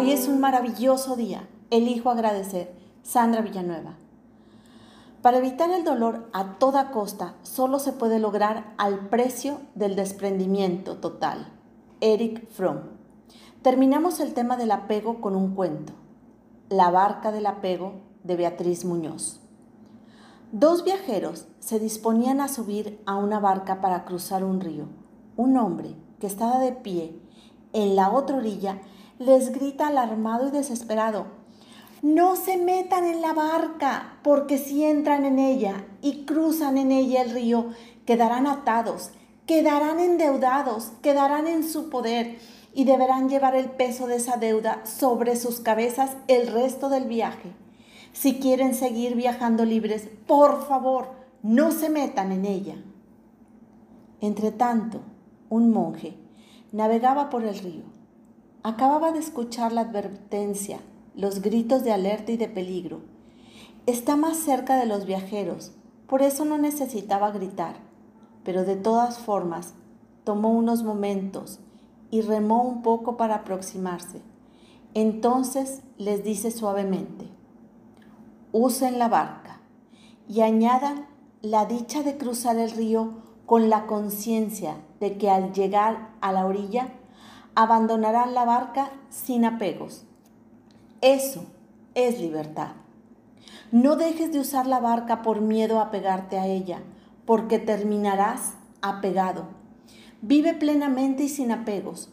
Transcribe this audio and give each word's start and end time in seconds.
Hoy 0.00 0.12
es 0.12 0.28
un 0.28 0.38
maravilloso 0.38 1.16
día. 1.16 1.48
Elijo 1.70 2.08
agradecer. 2.08 2.72
Sandra 3.02 3.40
Villanueva. 3.40 3.96
Para 5.22 5.38
evitar 5.38 5.72
el 5.72 5.82
dolor 5.82 6.30
a 6.32 6.56
toda 6.60 6.92
costa, 6.92 7.34
solo 7.42 7.80
se 7.80 7.90
puede 7.90 8.20
lograr 8.20 8.74
al 8.78 9.08
precio 9.08 9.58
del 9.74 9.96
desprendimiento 9.96 10.98
total. 10.98 11.48
Eric 12.00 12.48
Fromm. 12.48 12.78
Terminamos 13.62 14.20
el 14.20 14.34
tema 14.34 14.56
del 14.56 14.70
apego 14.70 15.20
con 15.20 15.34
un 15.34 15.56
cuento. 15.56 15.94
La 16.68 16.92
barca 16.92 17.32
del 17.32 17.46
apego 17.46 17.94
de 18.22 18.36
Beatriz 18.36 18.84
Muñoz. 18.84 19.40
Dos 20.52 20.84
viajeros 20.84 21.48
se 21.58 21.80
disponían 21.80 22.40
a 22.40 22.46
subir 22.46 23.02
a 23.04 23.16
una 23.16 23.40
barca 23.40 23.80
para 23.80 24.04
cruzar 24.04 24.44
un 24.44 24.60
río. 24.60 24.84
Un 25.34 25.56
hombre 25.56 25.96
que 26.20 26.28
estaba 26.28 26.60
de 26.60 26.70
pie 26.70 27.18
en 27.72 27.96
la 27.96 28.12
otra 28.12 28.36
orilla 28.36 28.80
les 29.18 29.52
grita 29.52 29.88
alarmado 29.88 30.48
y 30.48 30.50
desesperado, 30.50 31.26
no 32.02 32.36
se 32.36 32.56
metan 32.56 33.04
en 33.04 33.20
la 33.20 33.32
barca, 33.32 34.18
porque 34.22 34.58
si 34.58 34.84
entran 34.84 35.24
en 35.24 35.40
ella 35.40 35.84
y 36.00 36.24
cruzan 36.24 36.78
en 36.78 36.92
ella 36.92 37.22
el 37.22 37.30
río, 37.30 37.70
quedarán 38.06 38.46
atados, 38.46 39.10
quedarán 39.46 39.98
endeudados, 39.98 40.92
quedarán 41.02 41.48
en 41.48 41.68
su 41.68 41.90
poder 41.90 42.38
y 42.72 42.84
deberán 42.84 43.28
llevar 43.28 43.56
el 43.56 43.70
peso 43.70 44.06
de 44.06 44.16
esa 44.16 44.36
deuda 44.36 44.86
sobre 44.86 45.34
sus 45.34 45.58
cabezas 45.58 46.16
el 46.28 46.46
resto 46.46 46.88
del 46.88 47.06
viaje. 47.06 47.52
Si 48.12 48.38
quieren 48.38 48.74
seguir 48.74 49.16
viajando 49.16 49.64
libres, 49.64 50.08
por 50.28 50.68
favor, 50.68 51.08
no 51.42 51.72
se 51.72 51.88
metan 51.88 52.30
en 52.30 52.44
ella. 52.44 52.76
Entretanto, 54.20 55.00
un 55.48 55.72
monje 55.72 56.16
navegaba 56.70 57.30
por 57.30 57.42
el 57.44 57.58
río 57.58 57.97
Acababa 58.64 59.12
de 59.12 59.20
escuchar 59.20 59.72
la 59.72 59.82
advertencia, 59.82 60.80
los 61.14 61.42
gritos 61.42 61.84
de 61.84 61.92
alerta 61.92 62.32
y 62.32 62.36
de 62.36 62.48
peligro. 62.48 63.02
Está 63.86 64.16
más 64.16 64.36
cerca 64.36 64.76
de 64.76 64.86
los 64.86 65.06
viajeros, 65.06 65.72
por 66.08 66.22
eso 66.22 66.44
no 66.44 66.58
necesitaba 66.58 67.30
gritar, 67.30 67.76
pero 68.42 68.64
de 68.64 68.74
todas 68.74 69.18
formas 69.18 69.74
tomó 70.24 70.50
unos 70.50 70.82
momentos 70.82 71.60
y 72.10 72.22
remó 72.22 72.64
un 72.64 72.82
poco 72.82 73.16
para 73.16 73.36
aproximarse. 73.36 74.22
Entonces 74.92 75.82
les 75.96 76.24
dice 76.24 76.50
suavemente, 76.50 77.28
usen 78.50 78.98
la 78.98 79.08
barca 79.08 79.60
y 80.28 80.40
añadan 80.40 81.06
la 81.42 81.64
dicha 81.66 82.02
de 82.02 82.18
cruzar 82.18 82.56
el 82.56 82.72
río 82.72 83.22
con 83.46 83.70
la 83.70 83.86
conciencia 83.86 84.76
de 84.98 85.16
que 85.16 85.30
al 85.30 85.52
llegar 85.52 86.10
a 86.20 86.32
la 86.32 86.44
orilla 86.44 86.88
abandonarán 87.58 88.34
la 88.34 88.44
barca 88.44 88.92
sin 89.10 89.44
apegos. 89.44 90.04
Eso 91.00 91.44
es 91.96 92.20
libertad. 92.20 92.68
No 93.72 93.96
dejes 93.96 94.30
de 94.30 94.38
usar 94.38 94.68
la 94.68 94.78
barca 94.78 95.22
por 95.22 95.40
miedo 95.40 95.80
a 95.80 95.90
pegarte 95.90 96.38
a 96.38 96.46
ella, 96.46 96.78
porque 97.26 97.58
terminarás 97.58 98.52
apegado. 98.80 99.46
Vive 100.22 100.54
plenamente 100.54 101.24
y 101.24 101.28
sin 101.28 101.50
apegos. 101.50 102.10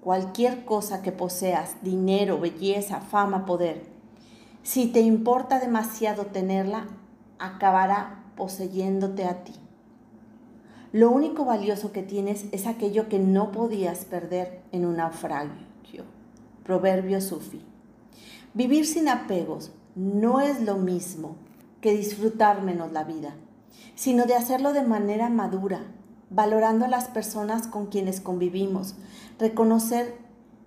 Cualquier 0.00 0.64
cosa 0.64 1.02
que 1.02 1.12
poseas, 1.12 1.76
dinero, 1.82 2.40
belleza, 2.40 3.00
fama, 3.00 3.44
poder, 3.44 3.84
si 4.62 4.86
te 4.86 5.02
importa 5.02 5.60
demasiado 5.60 6.24
tenerla, 6.24 6.86
acabará 7.38 8.24
poseyéndote 8.34 9.26
a 9.26 9.44
ti. 9.44 9.52
Lo 10.92 11.10
único 11.10 11.44
valioso 11.44 11.92
que 11.92 12.02
tienes 12.02 12.46
es 12.52 12.66
aquello 12.66 13.08
que 13.08 13.18
no 13.18 13.52
podías 13.52 14.04
perder 14.04 14.62
en 14.72 14.86
un 14.86 14.96
naufragio. 14.96 15.66
Proverbio 16.66 17.20
Sufi. 17.20 17.62
Vivir 18.52 18.86
sin 18.86 19.08
apegos 19.08 19.70
no 19.94 20.40
es 20.40 20.60
lo 20.60 20.76
mismo 20.76 21.36
que 21.80 21.96
disfrutar 21.96 22.62
menos 22.62 22.90
la 22.90 23.04
vida, 23.04 23.36
sino 23.94 24.24
de 24.24 24.34
hacerlo 24.34 24.72
de 24.72 24.82
manera 24.82 25.28
madura, 25.28 25.82
valorando 26.30 26.84
a 26.84 26.88
las 26.88 27.06
personas 27.06 27.68
con 27.68 27.86
quienes 27.86 28.20
convivimos, 28.20 28.96
reconocer 29.38 30.16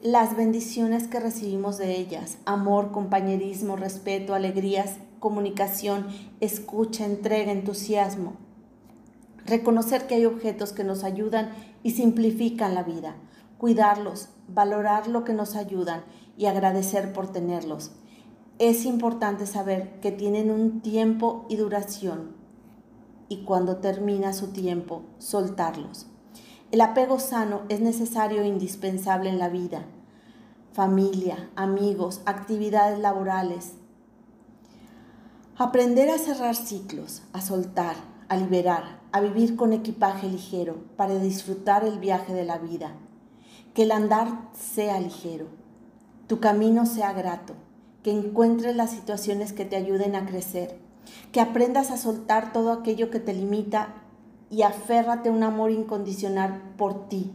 las 0.00 0.34
bendiciones 0.34 1.08
que 1.08 1.20
recibimos 1.20 1.76
de 1.76 1.96
ellas, 1.98 2.38
amor, 2.46 2.90
compañerismo, 2.90 3.76
respeto, 3.76 4.34
alegrías, 4.34 4.96
comunicación, 5.20 6.06
escucha, 6.40 7.04
entrega, 7.04 7.52
entusiasmo, 7.52 8.34
Reconocer 9.46 10.06
que 10.06 10.14
hay 10.14 10.26
objetos 10.26 10.72
que 10.72 10.84
nos 10.84 11.04
ayudan 11.04 11.50
y 11.82 11.92
simplifican 11.92 12.74
la 12.74 12.82
vida. 12.82 13.16
Cuidarlos, 13.58 14.28
valorar 14.48 15.08
lo 15.08 15.24
que 15.24 15.32
nos 15.32 15.56
ayudan 15.56 16.04
y 16.36 16.46
agradecer 16.46 17.12
por 17.12 17.30
tenerlos. 17.30 17.92
Es 18.58 18.84
importante 18.84 19.46
saber 19.46 20.00
que 20.00 20.12
tienen 20.12 20.50
un 20.50 20.80
tiempo 20.80 21.46
y 21.48 21.56
duración 21.56 22.42
y 23.32 23.44
cuando 23.44 23.78
termina 23.78 24.34
su 24.34 24.48
tiempo, 24.48 25.04
soltarlos. 25.16 26.06
El 26.70 26.82
apego 26.82 27.18
sano 27.18 27.62
es 27.70 27.80
necesario 27.80 28.42
e 28.42 28.46
indispensable 28.46 29.30
en 29.30 29.38
la 29.38 29.48
vida. 29.48 29.86
Familia, 30.74 31.50
amigos, 31.56 32.20
actividades 32.26 32.98
laborales. 32.98 33.72
Aprender 35.56 36.10
a 36.10 36.18
cerrar 36.18 36.56
ciclos, 36.56 37.22
a 37.32 37.40
soltar, 37.40 37.96
a 38.28 38.36
liberar, 38.36 39.00
a 39.12 39.20
vivir 39.20 39.56
con 39.56 39.72
equipaje 39.72 40.28
ligero 40.28 40.84
para 40.96 41.18
disfrutar 41.18 41.84
el 41.84 41.98
viaje 41.98 42.32
de 42.34 42.44
la 42.44 42.58
vida. 42.58 42.96
Que 43.74 43.82
el 43.84 43.92
andar 43.92 44.48
sea 44.52 45.00
ligero, 45.00 45.46
tu 46.26 46.40
camino 46.40 46.86
sea 46.86 47.12
grato, 47.12 47.54
que 48.02 48.10
encuentres 48.10 48.74
las 48.76 48.90
situaciones 48.90 49.52
que 49.52 49.64
te 49.64 49.76
ayuden 49.76 50.16
a 50.16 50.26
crecer, 50.26 50.78
que 51.30 51.40
aprendas 51.40 51.90
a 51.90 51.96
soltar 51.96 52.52
todo 52.52 52.72
aquello 52.72 53.10
que 53.10 53.20
te 53.20 53.32
limita 53.32 53.94
y 54.50 54.62
aférrate 54.62 55.28
a 55.28 55.32
un 55.32 55.42
amor 55.42 55.70
incondicional 55.70 56.74
por 56.76 57.08
ti, 57.08 57.32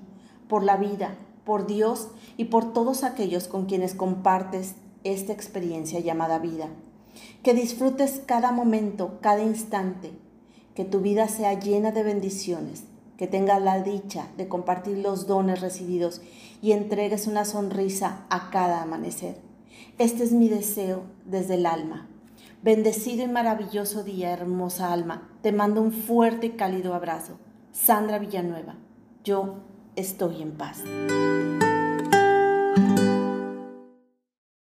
por 0.48 0.64
la 0.64 0.78
vida, 0.78 1.16
por 1.46 1.66
Dios 1.66 2.10
y 2.36 2.46
por 2.46 2.74
todos 2.74 3.04
aquellos 3.04 3.48
con 3.48 3.66
quienes 3.66 3.94
compartes 3.94 4.76
esta 5.04 5.34
experiencia 5.34 6.00
llamada 6.00 6.40
vida. 6.40 6.68
Que 7.42 7.54
disfrutes 7.54 8.22
cada 8.26 8.52
momento, 8.52 9.18
cada 9.22 9.42
instante, 9.42 10.12
que 10.78 10.86
tu 10.86 11.02
vida 11.02 11.28
sea 11.28 11.60
llena 11.60 11.92
de 11.92 12.04
bendiciones, 12.04 12.84
que 13.18 13.26
tengas 13.26 13.60
la 13.60 13.82
dicha 13.82 14.28
de 14.38 14.48
compartir 14.48 15.00
los 15.00 15.26
dones 15.26 15.60
recibidos 15.60 16.22
y 16.62 16.74
entregues 16.74 17.26
una 17.26 17.46
sonrisa 17.46 18.28
a 18.30 18.52
cada 18.52 18.84
amanecer. 18.84 19.38
Este 19.98 20.24
es 20.24 20.34
mi 20.34 20.50
deseo 20.50 21.02
desde 21.26 21.56
el 21.56 21.66
alma. 21.66 22.08
Bendecido 22.62 23.24
y 23.24 23.28
maravilloso 23.28 24.04
día, 24.04 24.32
hermosa 24.32 24.94
alma. 24.94 25.28
Te 25.42 25.52
mando 25.52 25.82
un 25.82 25.92
fuerte 25.92 26.46
y 26.46 26.50
cálido 26.52 26.94
abrazo. 26.94 27.40
Sandra 27.72 28.20
Villanueva. 28.20 28.76
Yo 29.24 29.56
estoy 29.96 30.44
en 30.44 30.52
paz. 30.52 30.84